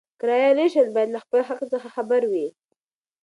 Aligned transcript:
کرایه 0.19 0.51
نشین 0.59 0.87
باید 0.93 1.09
له 1.15 1.19
خپل 1.23 1.39
حق 1.49 1.61
څخه 1.73 1.87
خبر 1.95 2.21
وي. 2.31 2.47